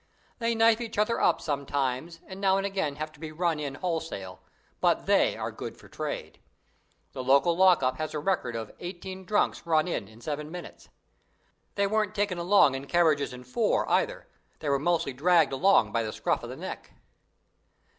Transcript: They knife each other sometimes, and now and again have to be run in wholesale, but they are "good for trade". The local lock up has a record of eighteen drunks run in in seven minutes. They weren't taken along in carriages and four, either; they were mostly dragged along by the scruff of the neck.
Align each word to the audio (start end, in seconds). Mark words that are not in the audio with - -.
They 0.39 0.55
knife 0.55 0.81
each 0.81 0.97
other 0.97 1.19
sometimes, 1.37 2.21
and 2.25 2.41
now 2.41 2.57
and 2.57 2.65
again 2.65 2.95
have 2.95 3.11
to 3.11 3.19
be 3.19 3.31
run 3.31 3.59
in 3.59 3.75
wholesale, 3.75 4.41
but 4.79 5.05
they 5.05 5.37
are 5.37 5.51
"good 5.51 5.77
for 5.77 5.87
trade". 5.87 6.39
The 7.11 7.23
local 7.23 7.55
lock 7.55 7.83
up 7.83 7.97
has 7.97 8.15
a 8.15 8.19
record 8.19 8.55
of 8.55 8.71
eighteen 8.79 9.25
drunks 9.25 9.63
run 9.63 9.87
in 9.87 10.07
in 10.07 10.19
seven 10.19 10.49
minutes. 10.49 10.89
They 11.75 11.85
weren't 11.85 12.15
taken 12.15 12.39
along 12.39 12.73
in 12.73 12.87
carriages 12.87 13.31
and 13.31 13.45
four, 13.45 13.87
either; 13.91 14.25
they 14.57 14.69
were 14.69 14.79
mostly 14.79 15.13
dragged 15.13 15.53
along 15.53 15.91
by 15.91 16.01
the 16.01 16.11
scruff 16.11 16.41
of 16.41 16.49
the 16.49 16.55
neck. 16.57 16.93